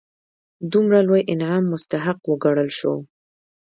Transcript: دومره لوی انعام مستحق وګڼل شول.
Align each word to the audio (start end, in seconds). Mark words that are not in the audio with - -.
دومره 0.71 0.99
لوی 1.07 1.21
انعام 1.31 1.63
مستحق 1.71 2.19
وګڼل 2.25 2.69
شول. 2.79 2.99